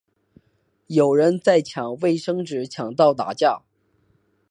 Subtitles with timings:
[0.87, 3.61] 有人在抢卫生纸抢到打架